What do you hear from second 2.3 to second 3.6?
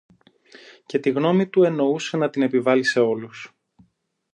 επιβάλλει σε όλους